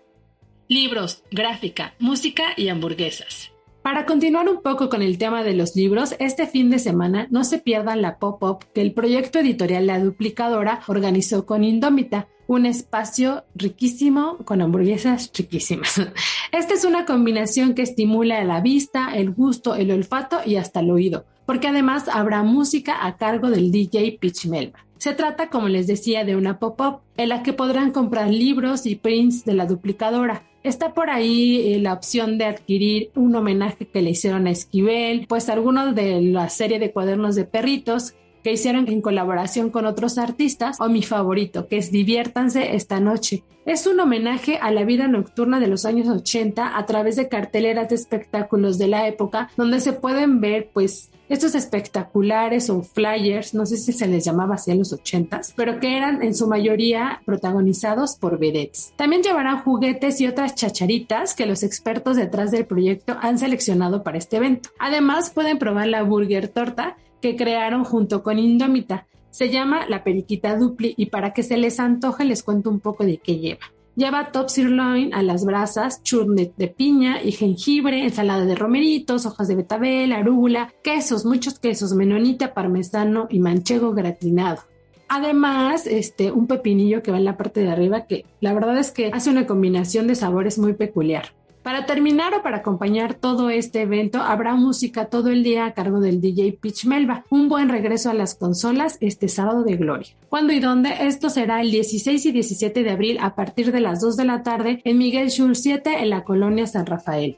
Libros, 0.66 1.22
gráfica, 1.30 1.94
música 2.00 2.42
y 2.56 2.70
hamburguesas. 2.70 3.52
Para 3.82 4.04
continuar 4.04 4.48
un 4.48 4.62
poco 4.62 4.88
con 4.88 5.00
el 5.00 5.16
tema 5.16 5.44
de 5.44 5.54
los 5.54 5.76
libros, 5.76 6.16
este 6.18 6.48
fin 6.48 6.70
de 6.70 6.80
semana 6.80 7.28
no 7.30 7.44
se 7.44 7.58
pierdan 7.58 8.02
la 8.02 8.18
pop-up 8.18 8.64
que 8.74 8.82
el 8.82 8.94
proyecto 8.94 9.38
editorial 9.38 9.86
La 9.86 10.00
Duplicadora 10.00 10.80
organizó 10.88 11.46
con 11.46 11.62
Indómita, 11.62 12.26
un 12.48 12.66
espacio 12.66 13.44
riquísimo 13.54 14.38
con 14.38 14.62
hamburguesas 14.62 15.30
riquísimas. 15.32 16.02
Esta 16.50 16.74
es 16.74 16.84
una 16.84 17.04
combinación 17.04 17.74
que 17.74 17.82
estimula 17.82 18.42
la 18.42 18.60
vista, 18.60 19.14
el 19.14 19.30
gusto, 19.30 19.76
el 19.76 19.92
olfato 19.92 20.40
y 20.44 20.56
hasta 20.56 20.80
el 20.80 20.90
oído, 20.90 21.26
porque 21.46 21.68
además 21.68 22.08
habrá 22.08 22.42
música 22.42 23.06
a 23.06 23.16
cargo 23.16 23.50
del 23.50 23.70
DJ 23.70 24.18
Pitch 24.20 24.46
Melba. 24.46 24.85
Se 24.98 25.14
trata, 25.14 25.50
como 25.50 25.68
les 25.68 25.86
decía, 25.86 26.24
de 26.24 26.36
una 26.36 26.58
pop-up 26.58 27.00
en 27.16 27.28
la 27.28 27.42
que 27.42 27.52
podrán 27.52 27.90
comprar 27.90 28.30
libros 28.30 28.86
y 28.86 28.96
prints 28.96 29.44
de 29.44 29.54
la 29.54 29.66
duplicadora. 29.66 30.42
Está 30.62 30.94
por 30.94 31.10
ahí 31.10 31.74
eh, 31.74 31.80
la 31.80 31.92
opción 31.92 32.38
de 32.38 32.46
adquirir 32.46 33.10
un 33.14 33.34
homenaje 33.36 33.86
que 33.86 34.02
le 34.02 34.10
hicieron 34.10 34.46
a 34.46 34.50
Esquivel, 34.50 35.26
pues 35.28 35.48
algunos 35.48 35.94
de 35.94 36.20
la 36.22 36.48
serie 36.48 36.78
de 36.78 36.90
cuadernos 36.92 37.36
de 37.36 37.44
perritos 37.44 38.14
que 38.42 38.52
hicieron 38.52 38.88
en 38.88 39.00
colaboración 39.00 39.70
con 39.70 39.86
otros 39.86 40.18
artistas, 40.18 40.80
o 40.80 40.88
mi 40.88 41.02
favorito, 41.02 41.66
que 41.66 41.78
es 41.78 41.90
Diviértanse 41.90 42.76
esta 42.76 43.00
noche. 43.00 43.42
Es 43.64 43.88
un 43.88 43.98
homenaje 43.98 44.58
a 44.58 44.70
la 44.70 44.84
vida 44.84 45.08
nocturna 45.08 45.58
de 45.58 45.66
los 45.66 45.84
años 45.84 46.08
80 46.08 46.78
a 46.78 46.86
través 46.86 47.16
de 47.16 47.28
carteleras 47.28 47.88
de 47.88 47.96
espectáculos 47.96 48.78
de 48.78 48.86
la 48.86 49.08
época, 49.08 49.50
donde 49.56 49.80
se 49.80 49.92
pueden 49.92 50.40
ver 50.40 50.70
pues 50.72 51.10
estos 51.28 51.54
espectaculares 51.54 52.70
o 52.70 52.82
flyers, 52.82 53.54
no 53.54 53.66
sé 53.66 53.76
si 53.76 53.92
se 53.92 54.06
les 54.06 54.24
llamaba 54.24 54.54
así 54.54 54.70
en 54.70 54.78
los 54.78 54.92
80s, 54.92 55.52
pero 55.56 55.80
que 55.80 55.96
eran 55.96 56.22
en 56.22 56.34
su 56.34 56.46
mayoría 56.46 57.20
protagonizados 57.24 58.16
por 58.16 58.38
vedettes. 58.38 58.92
También 58.96 59.22
llevarán 59.22 59.62
juguetes 59.62 60.20
y 60.20 60.26
otras 60.26 60.54
chacharitas 60.54 61.34
que 61.34 61.46
los 61.46 61.62
expertos 61.62 62.16
detrás 62.16 62.50
del 62.50 62.66
proyecto 62.66 63.16
han 63.20 63.38
seleccionado 63.38 64.02
para 64.02 64.18
este 64.18 64.36
evento. 64.36 64.70
Además, 64.78 65.30
pueden 65.30 65.58
probar 65.58 65.88
la 65.88 66.02
burger 66.02 66.48
torta 66.48 66.96
que 67.20 67.36
crearon 67.36 67.84
junto 67.84 68.22
con 68.22 68.38
Indómita. 68.38 69.06
Se 69.30 69.50
llama 69.50 69.86
La 69.88 70.04
Periquita 70.04 70.56
Dupli 70.56 70.94
y 70.96 71.06
para 71.06 71.32
que 71.32 71.42
se 71.42 71.56
les 71.56 71.80
antoje 71.80 72.24
les 72.24 72.42
cuento 72.42 72.70
un 72.70 72.80
poco 72.80 73.04
de 73.04 73.18
qué 73.18 73.38
lleva. 73.38 73.66
Lleva 73.96 74.30
top 74.30 74.50
sirloin 74.50 75.14
a 75.14 75.22
las 75.22 75.46
brasas, 75.46 76.02
churnet 76.02 76.54
de 76.56 76.68
piña 76.68 77.22
y 77.22 77.32
jengibre, 77.32 78.04
ensalada 78.04 78.44
de 78.44 78.54
romeritos, 78.54 79.24
hojas 79.24 79.48
de 79.48 79.56
betabel, 79.56 80.12
arúgula, 80.12 80.74
quesos, 80.82 81.24
muchos 81.24 81.58
quesos, 81.58 81.94
menonita, 81.94 82.52
parmesano 82.52 83.26
y 83.30 83.40
manchego 83.40 83.94
gratinado. 83.94 84.60
Además, 85.08 85.86
este, 85.86 86.30
un 86.30 86.46
pepinillo 86.46 87.02
que 87.02 87.10
va 87.10 87.16
en 87.16 87.24
la 87.24 87.38
parte 87.38 87.60
de 87.60 87.70
arriba 87.70 88.06
que 88.06 88.26
la 88.40 88.52
verdad 88.52 88.76
es 88.76 88.90
que 88.90 89.10
hace 89.14 89.30
una 89.30 89.46
combinación 89.46 90.06
de 90.08 90.14
sabores 90.14 90.58
muy 90.58 90.74
peculiar. 90.74 91.30
Para 91.66 91.84
terminar 91.84 92.32
o 92.32 92.44
para 92.44 92.58
acompañar 92.58 93.14
todo 93.14 93.50
este 93.50 93.82
evento, 93.82 94.22
habrá 94.22 94.54
música 94.54 95.06
todo 95.06 95.30
el 95.30 95.42
día 95.42 95.66
a 95.66 95.74
cargo 95.74 95.98
del 95.98 96.20
DJ 96.20 96.52
Pitch 96.52 96.84
Melba. 96.84 97.24
Un 97.28 97.48
buen 97.48 97.68
regreso 97.68 98.08
a 98.08 98.14
las 98.14 98.36
consolas 98.36 98.98
este 99.00 99.26
sábado 99.26 99.64
de 99.64 99.74
gloria. 99.74 100.06
¿Cuándo 100.28 100.52
y 100.52 100.60
dónde? 100.60 100.94
Esto 101.00 101.28
será 101.28 101.60
el 101.60 101.72
16 101.72 102.24
y 102.24 102.30
17 102.30 102.84
de 102.84 102.90
abril 102.90 103.18
a 103.20 103.34
partir 103.34 103.72
de 103.72 103.80
las 103.80 104.00
2 104.00 104.16
de 104.16 104.24
la 104.24 104.44
tarde 104.44 104.80
en 104.84 104.96
Miguel 104.96 105.28
Schul 105.28 105.56
7 105.56 106.02
en 106.04 106.10
la 106.10 106.22
colonia 106.22 106.68
San 106.68 106.86
Rafael. 106.86 107.36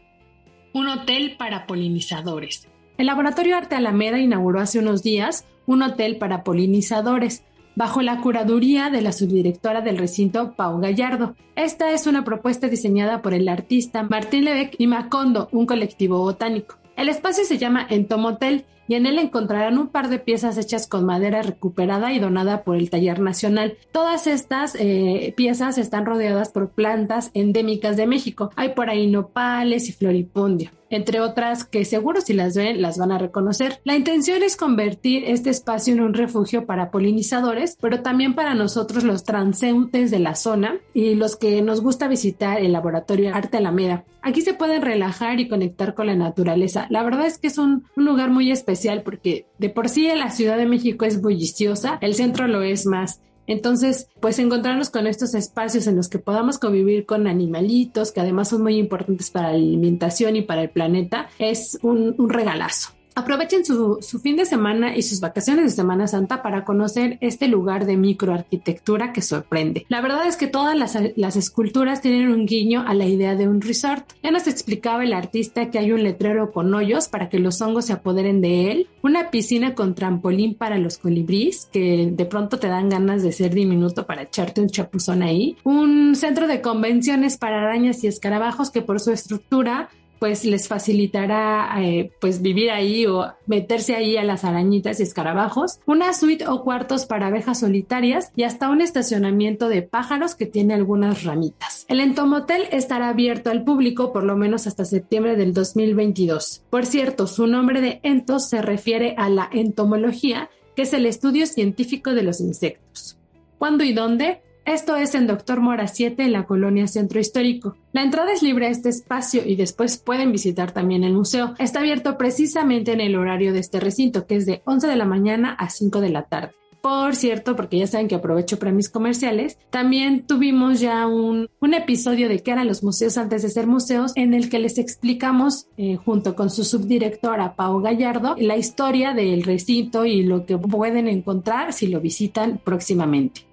Un 0.75 0.89
hotel 0.89 1.37
para 1.39 1.67
polinizadores. 1.67 2.69
El 2.99 3.07
Laboratorio 3.07 3.57
Arte 3.57 3.77
Alameda 3.77 4.19
inauguró 4.19 4.61
hace 4.61 4.79
unos 4.79 5.03
días 5.03 5.47
un 5.65 5.81
hotel 5.81 6.19
para 6.19 6.45
polinizadores 6.45 7.45
bajo 7.79 8.03
la 8.03 8.21
curaduría 8.21 8.91
de 8.91 9.03
la 9.03 9.13
subdirectora 9.13 9.83
del 9.83 9.99
recinto 9.99 10.55
Pau 10.57 10.81
Gallardo. 10.81 11.37
Esta 11.55 11.93
es 11.93 12.09
una 12.09 12.25
propuesta 12.25 12.67
diseñada 12.67 13.23
por 13.23 13.35
el 13.35 13.49
artista 13.49 14.03
Martín 14.03 14.47
Lebec 14.47 14.75
y 14.79 14.89
Macondo, 14.89 15.49
un 15.53 15.65
colectivo 15.65 16.19
botánico. 16.19 16.75
El 16.97 17.09
espacio 17.09 17.45
se 17.45 17.57
llama 17.57 17.87
Entomotel 17.89 18.65
y 18.88 18.95
en 18.95 19.07
él 19.07 19.18
encontrarán 19.18 19.78
un 19.78 19.88
par 19.88 20.09
de 20.09 20.18
piezas 20.18 20.59
hechas 20.59 20.87
con 20.88 21.04
madera 21.04 21.42
recuperada 21.42 22.12
y 22.12 22.18
donada 22.18 22.64
por 22.64 22.76
el 22.76 22.90
Taller 22.90 23.21
Nacional. 23.21 23.76
Todas 23.92 24.26
estas 24.26 24.75
eh, 24.78 25.35
piezas 25.37 25.78
están 25.78 26.07
rodeadas 26.07 26.50
por 26.50 26.71
plantas 26.71 27.30
endémicas 27.35 27.97
de 27.97 28.07
México. 28.07 28.50
Hay 28.57 28.71
por 28.71 28.90
ahí 28.90 29.07
nopales 29.07 29.88
y 29.88 29.92
floripondio 29.92 30.71
entre 30.90 31.21
otras 31.21 31.64
que 31.64 31.85
seguro 31.85 32.21
si 32.21 32.33
las 32.33 32.57
ven 32.57 32.80
las 32.80 32.99
van 32.99 33.12
a 33.12 33.18
reconocer. 33.18 33.80
La 33.85 33.97
intención 33.97 34.42
es 34.42 34.57
convertir 34.57 35.25
este 35.26 35.50
espacio 35.50 35.95
en 35.95 36.00
un 36.00 36.14
refugio 36.14 36.66
para 36.66 36.90
polinizadores, 36.90 37.76
pero 37.80 38.02
también 38.02 38.35
para 38.35 38.54
nosotros 38.54 39.04
los 39.04 39.25
transeúntes 39.25 40.11
de 40.11 40.18
la 40.18 40.35
zona 40.35 40.76
y 40.95 41.14
los 41.14 41.37
que 41.37 41.62
nos 41.62 41.80
gusta 41.80 42.09
visitar 42.09 42.59
el 42.59 42.73
laboratorio 42.73 43.35
Arte 43.35 43.59
Alameda. 43.59 44.04
Aquí 44.21 44.40
se 44.40 44.54
pueden 44.54 44.83
relajar 44.83 45.40
y 45.40 45.49
conectar 45.49 45.95
con 45.95 46.07
la 46.07 46.16
naturaleza. 46.16 46.87
La 46.90 47.02
verdad 47.02 47.26
es 47.26 47.38
que 47.38 47.47
es 47.47 47.57
un, 47.57 47.85
un 47.97 48.04
lugar 48.04 48.30
muy 48.30 48.50
especial 48.50 48.78
porque 49.03 49.47
de 49.59 49.71
por 49.71 49.89
sí 49.89 50.09
la 50.15 50.31
Ciudad 50.31 50.57
de 50.57 50.67
México 50.67 51.05
es 51.05 51.21
bulliciosa, 51.21 51.99
el 52.01 52.15
centro 52.15 52.47
lo 52.47 52.63
es 52.63 52.87
más. 52.87 53.21
Entonces, 53.47 54.09
pues 54.21 54.39
encontrarnos 54.39 54.91
con 54.91 55.07
estos 55.07 55.35
espacios 55.35 55.87
en 55.87 55.97
los 55.97 56.09
que 56.09 56.19
podamos 56.19 56.59
convivir 56.59 57.07
con 57.07 57.27
animalitos, 57.27 58.13
que 58.13 58.21
además 58.21 58.51
son 58.51 58.63
muy 58.63 58.77
importantes 58.77 59.31
para 59.31 59.49
la 59.49 59.55
alimentación 59.55 60.37
y 60.37 60.43
para 60.43 60.63
el 60.63 60.71
planeta, 60.71 61.29
es 61.39 61.79
un, 61.83 62.15
un 62.19 62.29
regalazo. 62.29 62.98
Aprovechen 63.19 63.65
su, 63.65 63.99
fin 64.23 64.37
de 64.37 64.45
semana 64.45 64.97
y 64.97 65.03
sus 65.03 65.19
vacaciones 65.19 65.65
de 65.65 65.71
Semana 65.71 66.07
Santa 66.07 66.41
para 66.41 66.65
conocer 66.65 67.19
este 67.21 67.49
lugar 67.49 67.85
de 67.85 67.97
microarquitectura 67.97 69.13
que 69.13 69.23
sorprende. 69.23 69.85
La 69.89 70.01
verdad 70.01 70.29
es 70.29 70.37
que 70.37 70.47
todas 70.47 70.79
las, 70.79 70.97
las, 71.17 71.35
esculturas 71.35 72.01
tienen 72.01 72.29
un 72.29 72.47
guiño 72.47 72.85
a 72.87 72.95
la 72.95 73.07
idea 73.07 73.35
de 73.35 73.49
un 73.49 73.61
resort. 73.61 74.13
Ya 74.23 74.31
nos 74.31 74.47
explicaba 74.47 75.03
el 75.03 75.13
artista 75.13 75.69
que 75.69 75.81
hay 75.81 75.91
un 75.91 76.05
letrero 76.05 76.53
con 76.53 76.73
hoyos 76.73 77.09
para 77.09 77.29
que 77.29 77.41
los 77.41 77.61
hongos 77.61 77.87
se 77.87 77.93
apoderen 77.93 78.41
de 78.41 78.71
él, 78.71 78.87
una 79.03 79.33
piscina 79.33 79.75
con 79.75 79.97
trampolín 79.97 80.55
para 80.55 80.79
los 80.79 80.99
colibríes 80.99 81.69
que 81.73 82.13
de 82.13 82.25
pronto 82.25 82.61
te 82.61 82.69
dan 82.69 82.89
ganas 82.89 83.25
de 83.25 83.33
ser 83.33 83.53
diminuto 83.53 84.07
para 84.07 84.23
echarte 84.23 84.61
un 84.61 84.69
chapuzón 84.69 85.25
ahí, 85.25 85.57
un 85.65 86.15
centro 86.15 86.47
de 86.47 86.61
convenciones 86.61 87.37
para 87.37 87.63
arañas 87.63 88.05
y 88.05 88.07
escarabajos 88.07 88.71
que 88.71 88.83
por 88.83 89.01
su 89.01 89.11
estructura 89.11 89.89
pues 90.19 90.45
les 90.45 90.69
facilitará 90.69 91.71
eh, 91.83 92.11
pues 92.21 92.43
vivir 92.43 92.71
ahí 92.71 93.07
o 93.07 93.33
meterse 93.47 93.95
ahí 93.95 94.17
a 94.17 94.25
las 94.25 94.45
arañitas 94.45 95.01
y 95.01 95.03
escarabajos, 95.03 95.81
una 95.87 96.13
suite 96.13 96.47
o 96.47 96.63
cuartos 96.63 97.07
para 97.07 97.29
abejas 97.29 97.61
solitarias 97.61 98.33
y 98.37 98.45
hasta 98.45 98.71
un 98.71 98.81
estacionamiento 98.81 99.69
de 99.69 99.83
pájaros 99.83 100.35
que 100.35 100.47
tiene 100.47 100.75
algunas 100.75 101.25
ramitas. 101.25 101.85
El 101.89 102.01
entomotel 102.01 102.65
estará 102.71 103.09
abierto 103.09 103.51
al 103.51 103.65
público 103.65 104.13
por 104.13 104.25
lo 104.25 104.37
menos 104.37 104.67
hasta 104.67 104.85
septiembre 104.85 105.37
del 105.37 105.55
2022. 105.55 106.63
Por 106.71 106.87
cierto, 106.87 107.27
su 107.27 107.47
nombre 107.47 107.81
de 107.81 108.01
entos 108.03 108.49
se 108.49 108.63
refiere 108.63 109.15
a 109.17 109.29
la 109.29 109.49
entomología, 109.53 110.51
que 110.75 110.83
es 110.83 110.93
el 110.93 111.07
estudio 111.07 111.47
científico 111.47 112.15
de 112.15 112.23
los 112.23 112.41
insectos. 112.41 113.19
¿Cuándo 113.59 113.85
y 113.85 113.93
dónde? 113.93 114.41
Esto 114.69 114.97
es 114.97 115.15
en 115.15 115.27
Doctor 115.27 115.63
Mora 115.63 115.89
7 115.89 116.23
en 116.23 116.33
la 116.33 116.45
colonia 116.45 116.87
Centro 116.89 117.19
Histórico. 117.19 117.75
La 117.95 118.03
entrada 118.03 118.35
es 118.35 118.43
libre 118.43 118.67
a 118.67 118.69
este 118.69 118.91
espacio 118.91 119.41
y 119.47 119.57
después 119.57 119.97
pueden 119.97 120.31
visitar 120.31 120.73
también 120.73 121.05
el 121.05 121.15
museo. 121.15 121.55
Está 121.59 121.79
abierto 121.79 122.19
precisamente 122.19 122.93
en 122.93 123.01
el 123.01 123.17
horario 123.17 123.55
de 123.55 123.61
este 123.61 123.81
recinto, 123.81 124.27
que 124.27 124.37
es 124.37 124.45
de 124.45 124.61
11 124.67 124.87
de 124.89 124.97
la 124.97 125.07
mañana 125.07 125.55
a 125.55 125.71
5 125.71 126.03
de 126.03 126.11
la 126.11 126.25
tarde. 126.25 126.53
Por 126.83 127.17
cierto, 127.17 127.57
porque 127.57 127.79
ya 127.79 127.87
saben 127.87 128.09
que 128.09 128.17
aprovecho 128.17 128.59
para 128.59 128.71
mis 128.71 128.91
comerciales, 128.91 129.57
también 129.71 130.27
tuvimos 130.27 130.81
ya 130.81 131.07
un, 131.07 131.49
episodio 131.63 132.29
de 132.29 132.43
qué 132.43 132.51
eran 132.51 132.69
los 132.69 132.83
museos 132.83 133.17
antes 133.17 133.41
de 133.41 133.49
ser 133.49 133.67
museos, 133.67 134.13
en 134.17 134.35
el 134.35 134.51
que 134.51 134.59
les 134.59 134.77
explicamos, 134.77 135.69
eh, 135.79 135.97
junto 135.97 136.37
con 136.37 136.51
su 136.51 136.65
subdirectora 136.65 137.57
Pau 137.57 137.81
Gallardo, 137.81 138.37
la 138.39 138.59
historia 138.59 139.15
del 139.15 139.45
recinto 139.45 140.05
y 140.05 140.25
lo 140.25 140.45
que 140.45 140.59
pueden 140.59 141.09
encontrar 141.09 141.73
si 141.73 141.87
lo 141.87 142.01
visitan 142.03 142.61
próximamente. 142.62 143.48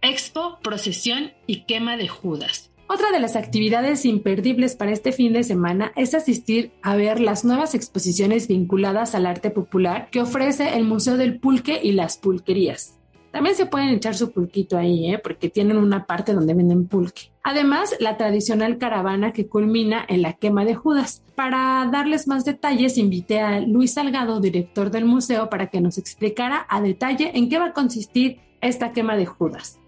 Expo, 0.00 0.58
procesión 0.62 1.32
y 1.46 1.62
quema 1.62 1.96
de 1.96 2.06
Judas. 2.06 2.70
Otra 2.88 3.10
de 3.10 3.18
las 3.18 3.34
actividades 3.34 4.04
imperdibles 4.04 4.76
para 4.76 4.92
este 4.92 5.10
fin 5.10 5.32
de 5.32 5.42
semana 5.42 5.92
es 5.96 6.14
asistir 6.14 6.70
a 6.82 6.94
ver 6.94 7.20
las 7.20 7.44
nuevas 7.44 7.74
exposiciones 7.74 8.46
vinculadas 8.46 9.16
al 9.16 9.26
arte 9.26 9.50
popular 9.50 10.08
que 10.10 10.20
ofrece 10.20 10.76
el 10.76 10.84
Museo 10.84 11.16
del 11.16 11.40
Pulque 11.40 11.80
y 11.82 11.92
las 11.92 12.16
Pulquerías. 12.16 12.94
También 13.32 13.56
se 13.56 13.66
pueden 13.66 13.90
echar 13.90 14.14
su 14.14 14.30
pulquito 14.30 14.78
ahí, 14.78 15.12
¿eh? 15.12 15.18
porque 15.18 15.50
tienen 15.50 15.76
una 15.76 16.06
parte 16.06 16.32
donde 16.32 16.54
venden 16.54 16.86
pulque. 16.86 17.30
Además, 17.42 17.94
la 18.00 18.16
tradicional 18.16 18.78
caravana 18.78 19.32
que 19.32 19.48
culmina 19.48 20.04
en 20.08 20.22
la 20.22 20.32
quema 20.32 20.64
de 20.64 20.74
Judas. 20.74 21.22
Para 21.34 21.86
darles 21.92 22.26
más 22.26 22.44
detalles, 22.44 22.96
invité 22.96 23.40
a 23.40 23.60
Luis 23.60 23.94
Salgado, 23.94 24.40
director 24.40 24.90
del 24.90 25.04
museo, 25.04 25.50
para 25.50 25.66
que 25.66 25.80
nos 25.80 25.98
explicara 25.98 26.66
a 26.70 26.80
detalle 26.80 27.32
en 27.34 27.50
qué 27.50 27.58
va 27.58 27.66
a 27.66 27.72
consistir 27.74 28.40
esta 28.60 28.92
quema 28.92 29.16
de 29.16 29.26
Judas. 29.26 29.78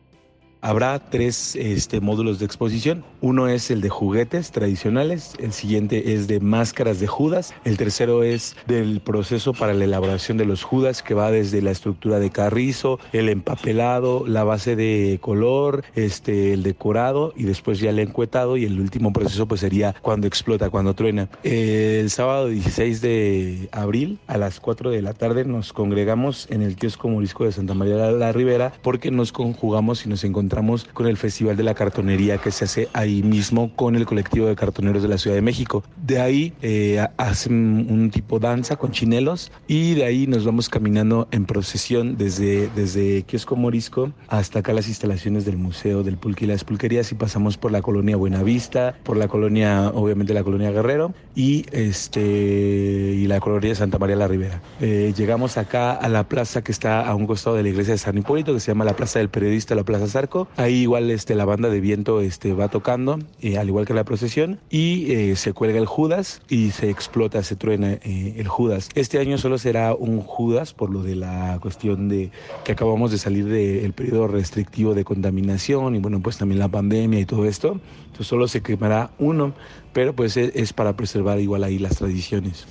Habrá 0.62 0.98
tres 0.98 1.56
este, 1.56 2.00
módulos 2.00 2.38
de 2.38 2.44
exposición. 2.44 3.02
Uno 3.22 3.48
es 3.48 3.70
el 3.70 3.80
de 3.80 3.88
juguetes 3.88 4.50
tradicionales, 4.50 5.32
el 5.38 5.52
siguiente 5.52 6.12
es 6.12 6.28
de 6.28 6.38
máscaras 6.38 7.00
de 7.00 7.06
Judas, 7.06 7.54
el 7.64 7.78
tercero 7.78 8.22
es 8.22 8.56
del 8.66 9.00
proceso 9.00 9.54
para 9.54 9.72
la 9.72 9.84
elaboración 9.84 10.36
de 10.36 10.44
los 10.44 10.62
Judas 10.62 11.02
que 11.02 11.14
va 11.14 11.30
desde 11.30 11.62
la 11.62 11.70
estructura 11.70 12.18
de 12.18 12.28
carrizo, 12.28 12.98
el 13.14 13.30
empapelado, 13.30 14.26
la 14.26 14.44
base 14.44 14.76
de 14.76 15.18
color, 15.22 15.82
este, 15.94 16.52
el 16.52 16.62
decorado 16.62 17.32
y 17.36 17.44
después 17.44 17.80
ya 17.80 17.88
el 17.88 17.98
encuetado 17.98 18.58
y 18.58 18.66
el 18.66 18.78
último 18.80 19.14
proceso 19.14 19.46
pues 19.46 19.62
sería 19.62 19.94
cuando 20.02 20.26
explota, 20.26 20.68
cuando 20.68 20.92
truena. 20.92 21.30
El 21.42 22.10
sábado 22.10 22.48
16 22.48 23.00
de 23.00 23.68
abril 23.72 24.18
a 24.26 24.36
las 24.36 24.60
4 24.60 24.90
de 24.90 25.00
la 25.00 25.14
tarde 25.14 25.46
nos 25.46 25.72
congregamos 25.72 26.48
en 26.50 26.60
el 26.60 26.76
kiosco 26.76 27.08
Morisco 27.08 27.44
de 27.44 27.52
Santa 27.52 27.72
María 27.72 27.96
de 27.96 28.18
la 28.18 28.32
Ribera 28.32 28.74
porque 28.82 29.10
nos 29.10 29.32
conjugamos 29.32 30.04
y 30.04 30.10
nos 30.10 30.22
encontramos 30.22 30.49
encontramos 30.50 30.88
con 30.92 31.06
el 31.06 31.16
Festival 31.16 31.56
de 31.56 31.62
la 31.62 31.74
Cartonería 31.74 32.38
que 32.38 32.50
se 32.50 32.64
hace 32.64 32.88
ahí 32.92 33.22
mismo 33.22 33.70
con 33.76 33.94
el 33.94 34.04
colectivo 34.04 34.46
de 34.46 34.56
cartoneros 34.56 35.00
de 35.00 35.08
la 35.08 35.16
Ciudad 35.16 35.36
de 35.36 35.42
México. 35.42 35.84
De 36.04 36.20
ahí 36.20 36.52
eh, 36.60 37.06
hacen 37.18 37.86
un 37.88 38.10
tipo 38.10 38.40
danza 38.40 38.74
con 38.74 38.90
chinelos 38.90 39.52
y 39.68 39.94
de 39.94 40.04
ahí 40.04 40.26
nos 40.26 40.44
vamos 40.44 40.68
caminando 40.68 41.28
en 41.30 41.44
procesión 41.44 42.16
desde, 42.16 42.68
desde 42.74 43.22
Kiosco 43.22 43.54
Morisco 43.54 44.12
hasta 44.26 44.58
acá 44.58 44.72
las 44.72 44.88
instalaciones 44.88 45.44
del 45.44 45.56
Museo 45.56 46.02
del 46.02 46.16
Pulque 46.16 46.46
y 46.46 46.48
las 46.48 46.64
Pulquerías 46.64 47.12
y 47.12 47.14
pasamos 47.14 47.56
por 47.56 47.70
la 47.70 47.80
colonia 47.80 48.16
Buenavista, 48.16 48.96
por 49.04 49.16
la 49.16 49.28
colonia, 49.28 49.90
obviamente 49.94 50.34
la 50.34 50.42
colonia 50.42 50.72
Guerrero 50.72 51.14
y, 51.36 51.64
este, 51.70 52.20
y 52.20 53.28
la 53.28 53.38
colonia 53.38 53.72
Santa 53.76 54.00
María 54.00 54.16
la 54.16 54.26
Ribera. 54.26 54.60
Eh, 54.80 55.14
llegamos 55.16 55.58
acá 55.58 55.92
a 55.92 56.08
la 56.08 56.24
plaza 56.24 56.64
que 56.64 56.72
está 56.72 57.06
a 57.06 57.14
un 57.14 57.28
costado 57.28 57.54
de 57.54 57.62
la 57.62 57.68
iglesia 57.68 57.94
de 57.94 57.98
San 57.98 58.18
Hipólito 58.18 58.52
que 58.52 58.58
se 58.58 58.72
llama 58.72 58.84
la 58.84 58.96
Plaza 58.96 59.20
del 59.20 59.28
Periodista, 59.28 59.76
la 59.76 59.84
Plaza 59.84 60.08
Zarco 60.08 60.39
Ahí 60.56 60.82
igual 60.82 61.10
este, 61.10 61.34
la 61.34 61.44
banda 61.44 61.68
de 61.68 61.80
viento 61.80 62.20
este, 62.20 62.52
va 62.52 62.68
tocando, 62.68 63.18
eh, 63.40 63.58
al 63.58 63.68
igual 63.68 63.86
que 63.86 63.94
la 63.94 64.04
procesión, 64.04 64.60
y 64.70 65.12
eh, 65.12 65.36
se 65.36 65.52
cuelga 65.52 65.78
el 65.78 65.86
Judas 65.86 66.42
y 66.48 66.70
se 66.70 66.90
explota, 66.90 67.42
se 67.42 67.56
truena 67.56 67.92
eh, 67.92 68.34
el 68.36 68.48
Judas. 68.48 68.88
Este 68.94 69.18
año 69.18 69.38
solo 69.38 69.58
será 69.58 69.94
un 69.94 70.20
Judas 70.20 70.72
por 70.72 70.90
lo 70.90 71.02
de 71.02 71.16
la 71.16 71.58
cuestión 71.60 72.08
de 72.08 72.30
que 72.64 72.72
acabamos 72.72 73.10
de 73.10 73.18
salir 73.18 73.46
del 73.46 73.92
periodo 73.92 74.28
restrictivo 74.28 74.94
de 74.94 75.04
contaminación 75.04 75.94
y 75.94 75.98
bueno, 75.98 76.20
pues 76.20 76.38
también 76.38 76.58
la 76.58 76.68
pandemia 76.68 77.20
y 77.20 77.26
todo 77.26 77.46
esto. 77.46 77.80
Entonces 78.06 78.26
solo 78.26 78.48
se 78.48 78.62
quemará 78.62 79.10
uno, 79.18 79.54
pero 79.92 80.14
pues 80.14 80.36
es 80.36 80.72
para 80.72 80.96
preservar 80.96 81.40
igual 81.40 81.64
ahí 81.64 81.78
las 81.78 81.96
tradiciones 81.96 82.66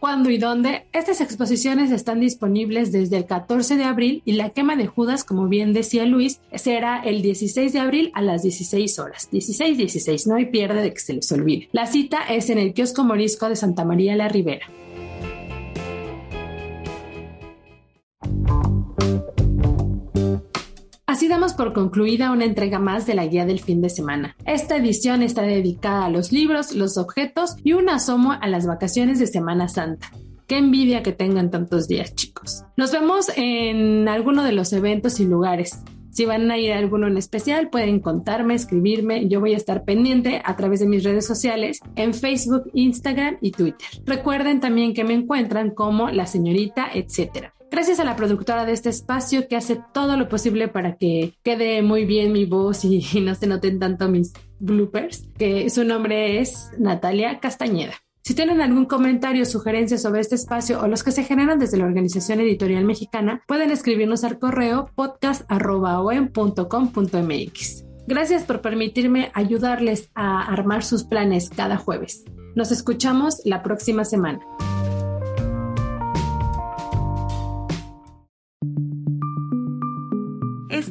cuándo 0.00 0.30
y 0.30 0.38
dónde. 0.38 0.86
Estas 0.92 1.20
exposiciones 1.20 1.90
están 1.90 2.20
disponibles 2.20 2.92
desde 2.92 3.16
el 3.16 3.26
14 3.26 3.76
de 3.76 3.84
abril 3.84 4.22
y 4.24 4.32
la 4.32 4.50
quema 4.50 4.76
de 4.76 4.86
Judas, 4.86 5.24
como 5.24 5.48
bien 5.48 5.72
decía 5.72 6.04
Luis, 6.04 6.40
será 6.54 7.00
el 7.00 7.22
16 7.22 7.72
de 7.72 7.78
abril 7.80 8.10
a 8.14 8.22
las 8.22 8.42
16 8.42 8.98
horas. 8.98 9.28
16-16, 9.30 10.26
no 10.26 10.36
hay 10.36 10.46
pierde 10.46 10.82
de 10.82 10.92
que 10.92 11.00
se 11.00 11.14
les 11.14 11.30
olvide. 11.32 11.68
La 11.72 11.86
cita 11.86 12.22
es 12.28 12.50
en 12.50 12.58
el 12.58 12.74
kiosco 12.74 13.04
morisco 13.04 13.48
de 13.48 13.56
Santa 13.56 13.84
María 13.84 14.16
la 14.16 14.28
Ribera. 14.28 14.66
Así 21.18 21.26
damos 21.26 21.52
por 21.52 21.72
concluida 21.72 22.30
una 22.30 22.44
entrega 22.44 22.78
más 22.78 23.04
de 23.04 23.14
la 23.14 23.26
guía 23.26 23.44
del 23.44 23.58
fin 23.58 23.80
de 23.80 23.88
semana. 23.90 24.36
Esta 24.46 24.76
edición 24.76 25.20
está 25.20 25.42
dedicada 25.42 26.04
a 26.04 26.10
los 26.10 26.30
libros, 26.30 26.76
los 26.76 26.96
objetos 26.96 27.56
y 27.64 27.72
un 27.72 27.88
asomo 27.88 28.34
a 28.40 28.46
las 28.46 28.68
vacaciones 28.68 29.18
de 29.18 29.26
Semana 29.26 29.66
Santa. 29.66 30.12
Qué 30.46 30.58
envidia 30.58 31.02
que 31.02 31.10
tengan 31.10 31.50
tantos 31.50 31.88
días, 31.88 32.14
chicos. 32.14 32.62
Nos 32.76 32.92
vemos 32.92 33.32
en 33.34 34.06
alguno 34.08 34.44
de 34.44 34.52
los 34.52 34.72
eventos 34.72 35.18
y 35.18 35.24
lugares. 35.24 35.82
Si 36.10 36.24
van 36.24 36.48
a 36.52 36.56
ir 36.56 36.72
a 36.72 36.78
alguno 36.78 37.08
en 37.08 37.16
especial, 37.16 37.68
pueden 37.68 37.98
contarme, 37.98 38.54
escribirme. 38.54 39.26
Yo 39.28 39.40
voy 39.40 39.54
a 39.54 39.56
estar 39.56 39.82
pendiente 39.82 40.40
a 40.44 40.54
través 40.54 40.78
de 40.78 40.86
mis 40.86 41.02
redes 41.02 41.26
sociales 41.26 41.80
en 41.96 42.14
Facebook, 42.14 42.70
Instagram 42.74 43.38
y 43.40 43.50
Twitter. 43.50 43.88
Recuerden 44.06 44.60
también 44.60 44.94
que 44.94 45.02
me 45.02 45.14
encuentran 45.14 45.70
como 45.70 46.10
la 46.10 46.26
señorita, 46.26 46.88
etcétera. 46.94 47.54
Gracias 47.78 48.00
a 48.00 48.04
la 48.04 48.16
productora 48.16 48.64
de 48.64 48.72
este 48.72 48.88
espacio 48.88 49.46
que 49.46 49.54
hace 49.54 49.80
todo 49.94 50.16
lo 50.16 50.28
posible 50.28 50.66
para 50.66 50.96
que 50.96 51.34
quede 51.44 51.80
muy 51.80 52.06
bien 52.06 52.32
mi 52.32 52.44
voz 52.44 52.84
y, 52.84 53.06
y 53.12 53.20
no 53.20 53.36
se 53.36 53.46
noten 53.46 53.78
tanto 53.78 54.08
mis 54.08 54.32
bloopers, 54.58 55.28
que 55.38 55.70
su 55.70 55.84
nombre 55.84 56.40
es 56.40 56.72
Natalia 56.76 57.38
Castañeda. 57.38 57.94
Si 58.24 58.34
tienen 58.34 58.60
algún 58.60 58.86
comentario 58.86 59.44
o 59.44 59.46
sugerencia 59.46 59.96
sobre 59.96 60.22
este 60.22 60.34
espacio 60.34 60.80
o 60.80 60.88
los 60.88 61.04
que 61.04 61.12
se 61.12 61.22
generan 61.22 61.60
desde 61.60 61.76
la 61.76 61.84
Organización 61.84 62.40
Editorial 62.40 62.84
Mexicana, 62.84 63.44
pueden 63.46 63.70
escribirnos 63.70 64.24
al 64.24 64.40
correo 64.40 64.90
podcast.com.mx. 64.96 67.84
Gracias 68.08 68.42
por 68.42 68.60
permitirme 68.60 69.30
ayudarles 69.34 70.10
a 70.16 70.52
armar 70.52 70.82
sus 70.82 71.04
planes 71.04 71.48
cada 71.48 71.76
jueves. 71.76 72.24
Nos 72.56 72.72
escuchamos 72.72 73.40
la 73.44 73.62
próxima 73.62 74.04
semana. 74.04 74.40